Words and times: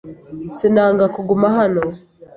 Sinanga 0.55 1.05
kuguma 1.15 1.47
hano. 1.57 1.83